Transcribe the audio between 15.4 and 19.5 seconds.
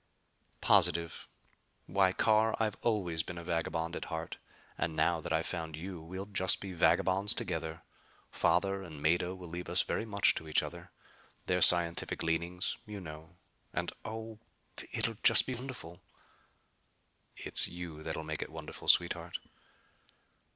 be wonderful!" "It's you that'll make it wonderful, sweetheart."